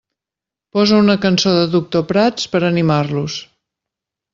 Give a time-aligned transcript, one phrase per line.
[0.77, 3.41] Posa una cançó de Doctor Prats per animar-los.